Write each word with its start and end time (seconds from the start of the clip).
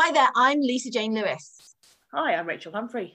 Hi 0.00 0.12
there, 0.12 0.28
I'm 0.36 0.60
Lisa 0.60 0.90
Jane 0.90 1.12
Lewis. 1.12 1.74
Hi, 2.14 2.36
I'm 2.36 2.46
Rachel 2.46 2.70
Humphrey. 2.70 3.14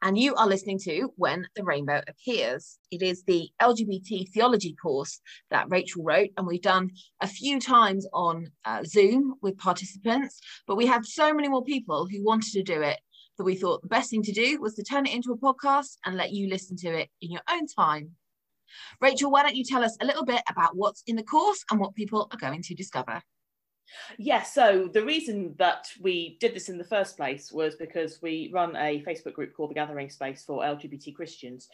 And 0.00 0.16
you 0.16 0.34
are 0.36 0.46
listening 0.46 0.78
to 0.84 1.12
When 1.16 1.46
the 1.54 1.64
Rainbow 1.64 2.00
Appears. 2.08 2.78
It 2.90 3.02
is 3.02 3.24
the 3.24 3.50
LGBT 3.60 4.30
theology 4.30 4.74
course 4.74 5.20
that 5.50 5.68
Rachel 5.68 6.02
wrote, 6.02 6.30
and 6.38 6.46
we've 6.46 6.62
done 6.62 6.92
a 7.20 7.26
few 7.26 7.60
times 7.60 8.06
on 8.14 8.52
uh, 8.64 8.84
Zoom 8.84 9.34
with 9.42 9.58
participants. 9.58 10.40
But 10.66 10.76
we 10.76 10.86
had 10.86 11.04
so 11.04 11.34
many 11.34 11.48
more 11.48 11.62
people 11.62 12.08
who 12.10 12.24
wanted 12.24 12.52
to 12.54 12.62
do 12.62 12.80
it 12.80 12.98
that 13.36 13.44
we 13.44 13.54
thought 13.54 13.82
the 13.82 13.88
best 13.88 14.08
thing 14.08 14.22
to 14.22 14.32
do 14.32 14.62
was 14.62 14.74
to 14.76 14.82
turn 14.82 15.04
it 15.04 15.14
into 15.14 15.32
a 15.32 15.36
podcast 15.36 15.98
and 16.06 16.16
let 16.16 16.32
you 16.32 16.48
listen 16.48 16.74
to 16.78 16.88
it 17.00 17.10
in 17.20 17.30
your 17.30 17.42
own 17.50 17.66
time. 17.66 18.12
Rachel, 19.02 19.30
why 19.30 19.42
don't 19.42 19.56
you 19.56 19.64
tell 19.64 19.84
us 19.84 19.98
a 20.00 20.06
little 20.06 20.24
bit 20.24 20.40
about 20.48 20.74
what's 20.74 21.02
in 21.06 21.16
the 21.16 21.22
course 21.22 21.62
and 21.70 21.78
what 21.78 21.94
people 21.94 22.28
are 22.32 22.38
going 22.38 22.62
to 22.62 22.74
discover? 22.74 23.20
Yes, 24.18 24.18
yeah, 24.18 24.42
so 24.42 24.88
the 24.92 25.04
reason 25.04 25.54
that 25.58 25.88
we 26.00 26.36
did 26.40 26.54
this 26.54 26.68
in 26.68 26.78
the 26.78 26.84
first 26.84 27.16
place 27.16 27.52
was 27.52 27.74
because 27.76 28.20
we 28.22 28.50
run 28.52 28.76
a 28.76 29.02
Facebook 29.06 29.34
group 29.34 29.54
called 29.54 29.70
the 29.70 29.74
Gathering 29.74 30.10
Space 30.10 30.44
for 30.44 30.62
LGBT 30.62 31.14
Christians. 31.14 31.68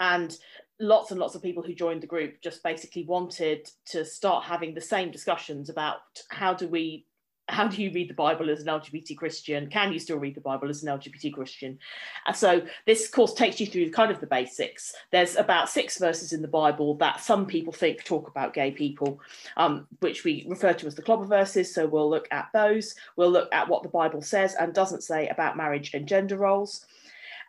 And 0.00 0.36
lots 0.80 1.10
and 1.10 1.20
lots 1.20 1.34
of 1.34 1.42
people 1.42 1.62
who 1.62 1.74
joined 1.74 2.02
the 2.02 2.06
group 2.06 2.40
just 2.42 2.62
basically 2.62 3.04
wanted 3.04 3.68
to 3.86 4.04
start 4.04 4.44
having 4.44 4.74
the 4.74 4.80
same 4.80 5.10
discussions 5.10 5.68
about 5.68 6.00
how 6.30 6.54
do 6.54 6.66
we 6.66 7.06
how 7.48 7.66
do 7.66 7.82
you 7.82 7.90
read 7.92 8.08
the 8.08 8.14
Bible 8.14 8.50
as 8.50 8.60
an 8.60 8.68
LGBT 8.68 9.16
Christian? 9.16 9.68
Can 9.68 9.92
you 9.92 9.98
still 9.98 10.18
read 10.18 10.34
the 10.34 10.40
Bible 10.40 10.68
as 10.70 10.82
an 10.82 10.96
LGBT 10.96 11.32
Christian? 11.32 11.78
And 12.26 12.36
so 12.36 12.62
this 12.86 13.08
course 13.08 13.34
takes 13.34 13.60
you 13.60 13.66
through 13.66 13.90
kind 13.90 14.10
of 14.10 14.20
the 14.20 14.26
basics. 14.26 14.94
There's 15.10 15.36
about 15.36 15.68
six 15.68 15.98
verses 15.98 16.32
in 16.32 16.42
the 16.42 16.48
Bible 16.48 16.94
that 16.96 17.20
some 17.20 17.46
people 17.46 17.72
think 17.72 18.04
talk 18.04 18.28
about 18.28 18.54
gay 18.54 18.70
people, 18.70 19.20
um, 19.56 19.86
which 20.00 20.24
we 20.24 20.46
refer 20.48 20.72
to 20.72 20.86
as 20.86 20.94
the 20.94 21.02
clobber 21.02 21.26
verses. 21.26 21.74
So 21.74 21.86
we'll 21.86 22.08
look 22.08 22.28
at 22.30 22.48
those. 22.52 22.94
We'll 23.16 23.30
look 23.30 23.52
at 23.52 23.68
what 23.68 23.82
the 23.82 23.88
Bible 23.88 24.22
says 24.22 24.54
and 24.54 24.72
doesn't 24.72 25.02
say 25.02 25.28
about 25.28 25.56
marriage 25.56 25.94
and 25.94 26.06
gender 26.06 26.36
roles. 26.36 26.86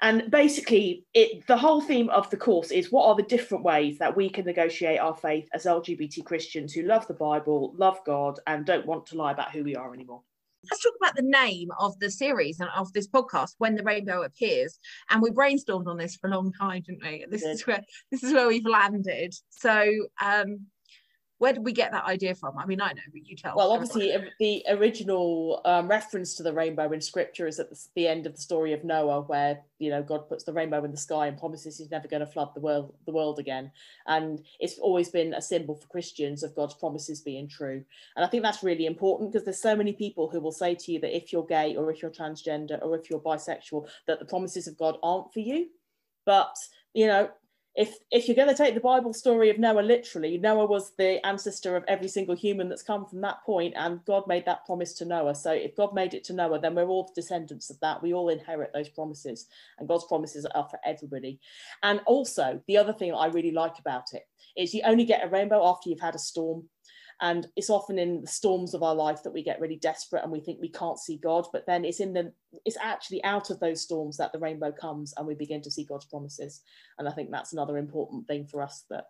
And 0.02 0.30
basically, 0.30 1.05
it, 1.13 1.45
the 1.47 1.58
whole 1.58 1.81
theme 1.81 2.09
of 2.09 2.30
the 2.30 2.38
course 2.38 2.72
is 2.72 2.91
what 2.91 3.08
are 3.08 3.16
the 3.16 3.23
different 3.23 3.63
ways 3.63 3.97
that 3.99 4.16
we 4.16 4.30
can 4.30 4.45
negotiate 4.45 4.99
our 4.99 5.16
faith 5.16 5.47
as 5.53 5.66
LGBT 5.66 6.25
Christians 6.25 6.73
who 6.73 6.83
love 6.83 7.08
the 7.08 7.13
Bible, 7.13 7.73
love 7.77 7.99
God, 8.05 8.39
and 8.47 8.66
don't 8.66 8.86
want 8.86 9.05
to 9.08 9.17
lie 9.17 9.31
about 9.31 9.52
who 9.52 9.64
we 9.64 9.75
are 9.75 9.94
anymore. 9.94 10.21
Let's 10.71 10.81
talk 10.81 10.94
about 11.02 11.16
the 11.16 11.23
name 11.23 11.69
of 11.77 11.99
the 11.99 12.09
series 12.09 12.61
and 12.61 12.69
of 12.75 12.94
this 12.94 13.08
podcast, 13.08 13.55
When 13.58 13.75
the 13.75 13.83
Rainbow 13.83 14.23
Appears. 14.23 14.80
And 15.09 15.21
we 15.21 15.30
brainstormed 15.30 15.88
on 15.88 15.97
this 15.97 16.16
for 16.16 16.27
a 16.27 16.33
long 16.33 16.53
time, 16.53 16.83
didn't 16.86 17.03
we? 17.03 17.25
This 17.30 17.44
is 17.44 17.67
where 17.67 17.83
this 18.11 18.23
is 18.23 18.31
where 18.31 18.47
we've 18.47 18.66
landed. 18.66 19.36
So 19.49 19.91
um, 20.21 20.67
where 21.44 21.52
did 21.52 21.66
we 21.66 21.73
get 21.73 21.91
that 21.91 22.05
idea 22.05 22.33
from? 22.33 22.58
I 22.58 22.66
mean, 22.66 22.80
I 22.80 22.94
know, 22.94 23.02
but 23.11 23.27
you 23.27 23.36
tell. 23.36 23.58
Well, 23.58 23.73
obviously, 23.73 24.16
the 24.39 24.63
original 24.69 25.59
um, 25.66 25.89
reference 25.89 26.36
to 26.36 26.44
the 26.44 26.53
rainbow 26.53 26.89
in 26.94 27.02
Scripture 27.02 27.47
is 27.47 27.59
at 27.59 27.69
the, 27.69 27.77
the, 27.95 28.08
end 28.08 28.25
of 28.25 28.33
the 28.33 28.41
story 28.41 28.72
of 28.72 28.86
Noah, 28.86 29.23
where 29.23 29.59
you 29.77 29.89
know 29.89 30.02
God 30.02 30.30
puts 30.30 30.45
the 30.45 30.53
rainbow 30.53 30.86
in 30.86 30.91
the 30.91 30.97
sky 30.97 31.27
and 31.27 31.38
promises 31.38 31.77
He's 31.77 31.91
never 31.91 32.08
going 32.08 32.21
to 32.21 32.25
flood 32.25 32.52
the 32.55 32.61
world, 32.61 32.95
the 33.05 33.11
world 33.11 33.39
again. 33.39 33.73
And 34.08 34.39
it's 34.61 34.80
always 34.80 35.09
been 35.09 35.33
a 35.33 35.41
symbol 35.41 35.75
for 35.75 35.86
Christians 35.88 36.44
of 36.44 36.55
God's 36.55 36.75
promises 36.75 37.19
being 37.19 37.49
true. 37.49 37.83
And 38.16 38.23
I 38.23 38.30
think 38.30 38.41
that's 38.41 38.64
really 38.64 38.86
important 38.86 39.33
because 39.33 39.44
there's 39.44 39.61
so 39.61 39.75
many 39.75 39.91
people 39.91 40.30
who 40.30 40.39
will 40.39 40.53
say 40.53 40.75
to 40.75 40.91
you 40.94 41.02
that 41.02 41.14
if 41.14 41.33
you're 41.33 41.45
gay 41.45 41.75
or 41.75 41.91
if 41.91 42.02
you're 42.02 42.09
transgender 42.09 42.81
or 42.81 42.97
if 42.97 43.09
you're 43.09 43.19
bisexual, 43.19 43.89
that 44.08 44.19
the 44.19 44.25
promises 44.25 44.66
of 44.67 44.77
God 44.77 44.95
aren't 45.03 45.33
for 45.33 45.41
you. 45.41 45.67
But 46.25 46.55
you 46.94 47.08
know, 47.08 47.31
if 47.75 47.97
if 48.11 48.27
you're 48.27 48.35
going 48.35 48.49
to 48.49 48.55
take 48.55 48.75
the 48.75 48.79
Bible 48.79 49.13
story 49.13 49.49
of 49.49 49.57
Noah 49.57 49.81
literally, 49.81 50.38
Noah 50.38 50.67
was 50.67 50.91
the 50.97 51.25
ancestor 51.25 51.75
of 51.75 51.83
every 51.87 52.08
single 52.08 52.36
human 52.36 52.70
that's 52.70 52.83
come 52.83 53.05
from 53.05 53.21
that 53.21 53.43
point, 53.43 53.73
and 53.75 54.03
God 54.05 54.27
made 54.27 54.45
that 54.45 54.65
promise 54.65 54.93
to 54.93 55.05
Noah. 55.05 55.33
So 55.33 55.52
if 55.52 55.75
God 55.75 55.93
made 55.93 56.14
it 56.14 56.23
to 56.25 56.33
Noah, 56.33 56.59
then 56.59 56.75
we're 56.75 56.87
all 56.87 57.11
descendants 57.15 57.71
of 57.71 57.80
that. 57.80 58.02
We 58.02 58.14
all 58.14 58.30
inherit 58.30 58.71
those 58.73 58.89
promises, 58.89 59.48
and 59.80 59.87
God's 59.87 60.05
promises 60.05 60.45
are 60.45 60.67
for 60.70 60.80
everybody. 60.86 61.39
And 61.81 62.02
also, 62.05 62.61
the 62.67 62.77
other 62.77 62.93
thing 62.93 63.14
I 63.14 63.27
really 63.27 63.52
like 63.52 63.80
about 63.80 64.14
it 64.14 64.23
is 64.55 64.73
you 64.73 64.81
only 64.86 65.05
get 65.05 65.25
a 65.25 65.30
rainbow 65.30 65.65
after 65.65 65.89
you've 65.89 65.99
had 65.99 66.15
a 66.15 66.19
storm. 66.19 66.69
And 67.21 67.47
it's 67.55 67.69
often 67.69 67.99
in 67.99 68.21
the 68.21 68.27
storms 68.27 68.73
of 68.73 68.83
our 68.83 68.95
life 68.95 69.23
that 69.23 69.33
we 69.33 69.43
get 69.43 69.59
really 69.59 69.77
desperate 69.77 70.23
and 70.23 70.31
we 70.31 70.39
think 70.39 70.59
we 70.59 70.69
can't 70.69 70.99
see 70.99 71.17
God. 71.17 71.47
But 71.53 71.65
then 71.65 71.85
it's 71.85 71.99
in 71.99 72.13
the 72.13 72.33
it's 72.65 72.77
actually 72.81 73.23
out 73.23 73.49
of 73.49 73.59
those 73.59 73.81
storms 73.81 74.17
that 74.17 74.31
the 74.31 74.39
rainbow 74.39 74.71
comes 74.71 75.13
and 75.15 75.27
we 75.27 75.35
begin 75.35 75.61
to 75.61 75.71
see 75.71 75.85
God's 75.85 76.05
promises. 76.05 76.61
And 76.97 77.07
I 77.07 77.11
think 77.11 77.31
that's 77.31 77.53
another 77.53 77.77
important 77.77 78.27
thing 78.27 78.47
for 78.47 78.61
us 78.61 78.85
that 78.89 79.05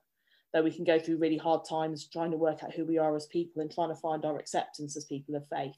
that 0.54 0.64
we 0.64 0.72
can 0.72 0.84
go 0.84 1.00
through 1.00 1.18
really 1.18 1.38
hard 1.38 1.62
times 1.68 2.08
trying 2.08 2.32
to 2.32 2.38
work 2.38 2.64
out 2.64 2.74
who 2.74 2.86
we 2.86 3.00
are 3.00 3.16
as 3.16 3.26
people 3.26 3.62
and 3.62 3.72
trying 3.72 3.90
to 3.90 3.96
find 3.96 4.24
our 4.24 4.38
acceptance 4.38 4.96
as 4.96 5.06
people 5.06 5.36
of 5.36 5.48
faith, 5.50 5.76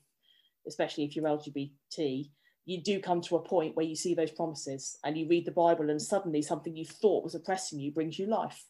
especially 0.68 1.06
if 1.06 1.16
you're 1.16 1.26
LGBT, 1.26 2.30
you 2.66 2.82
do 2.84 3.00
come 3.00 3.22
to 3.22 3.38
a 3.38 3.42
point 3.42 3.76
where 3.76 3.86
you 3.86 3.96
see 3.96 4.16
those 4.16 4.32
promises 4.32 4.98
and 5.06 5.18
you 5.18 5.30
read 5.30 5.46
the 5.46 5.52
Bible 5.52 5.90
and 5.90 6.02
suddenly 6.02 6.42
something 6.42 6.76
you 6.76 6.84
thought 6.84 7.24
was 7.24 7.36
oppressing 7.36 7.80
you 7.80 7.94
brings 7.94 8.20
you 8.20 8.26
life. 8.26 8.66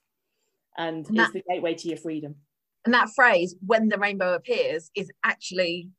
And, 0.77 1.07
and 1.07 1.17
that, 1.17 1.23
it's 1.23 1.33
the 1.33 1.43
gateway 1.49 1.73
to 1.73 1.87
your 1.87 1.97
freedom 1.97 2.35
and 2.85 2.93
that 2.93 3.09
phrase 3.15 3.55
when 3.65 3.89
the 3.89 3.97
rainbow 3.97 4.33
appears 4.33 4.91
is 4.95 5.11
actually 5.23 5.89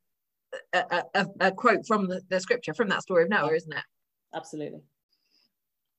a, 0.73 1.03
a, 1.13 1.25
a 1.41 1.51
quote 1.51 1.85
from 1.85 2.07
the, 2.07 2.21
the, 2.29 2.39
scripture 2.39 2.73
from 2.73 2.89
that 2.89 3.01
story 3.01 3.23
of 3.23 3.29
noah 3.29 3.53
isn't 3.53 3.73
it? 3.73 3.83
Absolutely. 4.33 4.79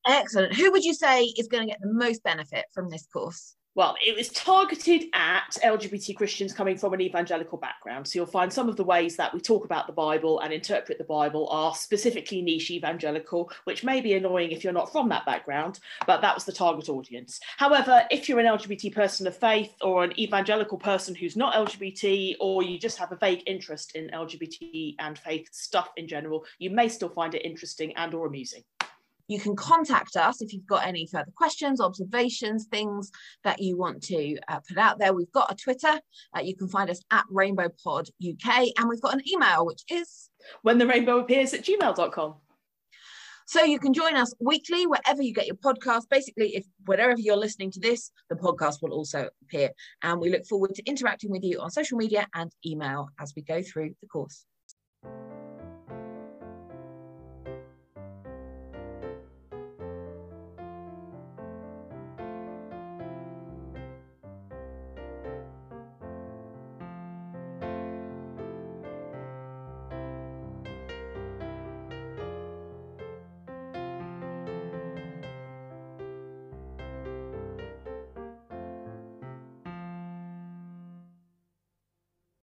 Excellent. 0.07 0.55
Who 0.55 0.71
would 0.71 0.83
you 0.83 0.93
say 0.93 1.25
is 1.25 1.47
going 1.47 1.67
to 1.67 1.71
get 1.71 1.81
the 1.81 1.93
most 1.93 2.23
benefit 2.23 2.65
from 2.73 2.89
this 2.89 3.05
course 3.11 3.55
well, 3.79 3.95
it 4.05 4.13
was 4.13 4.27
targeted 4.27 5.05
at 5.13 5.57
LGBT 5.63 6.13
Christians 6.17 6.51
coming 6.51 6.77
from 6.77 6.91
an 6.91 6.99
evangelical 6.99 7.57
background. 7.57 8.05
So 8.05 8.19
you'll 8.19 8.25
find 8.25 8.51
some 8.51 8.67
of 8.67 8.75
the 8.75 8.83
ways 8.83 9.15
that 9.15 9.33
we 9.33 9.39
talk 9.39 9.63
about 9.63 9.87
the 9.87 9.93
Bible 9.93 10.41
and 10.41 10.51
interpret 10.51 10.97
the 10.97 11.05
Bible 11.05 11.47
are 11.47 11.73
specifically 11.73 12.41
niche 12.41 12.71
evangelical, 12.71 13.49
which 13.63 13.85
may 13.85 14.01
be 14.01 14.15
annoying 14.15 14.51
if 14.51 14.65
you're 14.65 14.73
not 14.73 14.91
from 14.91 15.07
that 15.07 15.25
background, 15.25 15.79
but 16.05 16.19
that 16.19 16.35
was 16.35 16.43
the 16.43 16.51
target 16.51 16.89
audience. 16.89 17.39
However, 17.55 18.05
if 18.11 18.27
you're 18.27 18.41
an 18.41 18.47
LGBT 18.47 18.93
person 18.93 19.25
of 19.27 19.37
faith 19.37 19.73
or 19.79 20.03
an 20.03 20.19
evangelical 20.19 20.77
person 20.77 21.15
who's 21.15 21.37
not 21.37 21.53
LGBT, 21.53 22.35
or 22.41 22.61
you 22.61 22.77
just 22.77 22.97
have 22.97 23.13
a 23.13 23.15
vague 23.15 23.43
interest 23.47 23.95
in 23.95 24.09
LGBT 24.09 24.95
and 24.99 25.17
faith 25.17 25.47
stuff 25.53 25.89
in 25.95 26.05
general, 26.05 26.43
you 26.57 26.69
may 26.69 26.89
still 26.89 27.07
find 27.07 27.33
it 27.33 27.45
interesting 27.45 27.95
and 27.95 28.13
or 28.13 28.27
amusing. 28.27 28.65
You 29.29 29.39
can 29.39 29.55
contact 29.55 30.15
us 30.15 30.41
if 30.41 30.51
you've 30.51 30.65
got 30.65 30.87
any 30.87 31.05
further 31.05 31.31
questions, 31.35 31.79
observations, 31.79 32.65
things 32.65 33.11
that 33.43 33.61
you 33.61 33.77
want 33.77 34.01
to 34.05 34.37
uh, 34.47 34.59
put 34.67 34.79
out 34.79 34.97
there. 34.97 35.13
We've 35.13 35.31
got 35.31 35.51
a 35.51 35.55
Twitter. 35.55 36.01
Uh, 36.35 36.41
you 36.41 36.55
can 36.55 36.67
find 36.67 36.89
us 36.89 36.99
at 37.11 37.25
Rainbow 37.29 37.69
Pod 37.83 38.07
UK, 38.27 38.69
and 38.77 38.89
we've 38.89 39.01
got 39.01 39.13
an 39.13 39.21
email, 39.31 39.67
which 39.67 39.83
is 39.89 40.31
when 40.63 40.79
the 40.79 40.87
rainbow 40.87 41.19
appears 41.19 41.53
at 41.53 41.63
gmail.com. 41.63 42.35
So 43.45 43.63
you 43.63 43.79
can 43.79 43.93
join 43.93 44.15
us 44.15 44.33
weekly 44.39 44.87
wherever 44.87 45.21
you 45.21 45.33
get 45.33 45.45
your 45.45 45.55
podcast. 45.57 46.09
Basically, 46.09 46.55
if 46.55 46.65
wherever 46.85 47.19
you're 47.19 47.37
listening 47.37 47.71
to 47.71 47.79
this, 47.79 48.11
the 48.29 48.35
podcast 48.35 48.81
will 48.81 48.93
also 48.93 49.29
appear. 49.43 49.69
And 50.01 50.19
we 50.19 50.31
look 50.31 50.45
forward 50.47 50.73
to 50.75 50.83
interacting 50.85 51.29
with 51.29 51.43
you 51.43 51.59
on 51.59 51.69
social 51.69 51.97
media 51.97 52.27
and 52.33 52.51
email 52.65 53.09
as 53.19 53.33
we 53.35 53.43
go 53.43 53.61
through 53.61 53.95
the 54.01 54.07
course. 54.07 54.45